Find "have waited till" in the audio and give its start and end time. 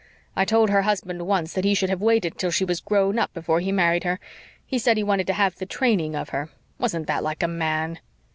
1.91-2.49